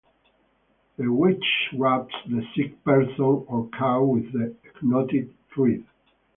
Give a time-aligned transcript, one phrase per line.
[0.97, 5.83] The witch rubs the sick person or cow with the knotted thread.